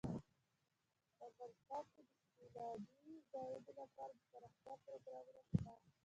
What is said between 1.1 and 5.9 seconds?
افغانستان کې د سیلانی ځایونه لپاره دپرمختیا پروګرامونه شته.